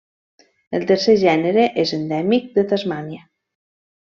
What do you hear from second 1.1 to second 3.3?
gènere és endèmic de Tasmània.